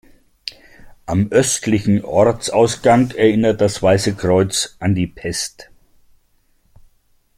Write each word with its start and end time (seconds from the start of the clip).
Am 1.05 1.29
östlichen 1.31 2.03
Ortsausgang 2.03 3.11
erinnert 3.11 3.61
das 3.61 3.83
Weiße 3.83 4.15
Kreuz 4.15 4.75
an 4.79 4.95
die 4.95 5.05
Pest. 5.05 5.69